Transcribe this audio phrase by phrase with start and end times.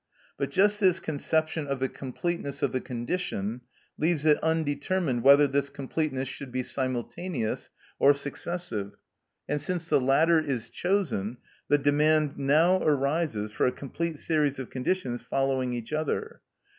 [0.35, 3.61] But just this conception of the completeness of the condition
[3.99, 8.95] leaves it undetermined whether this completeness should be simultaneous or successive;
[9.47, 11.37] and since the latter is chosen,
[11.67, 16.41] the demand now arises for a complete series of conditions following each other.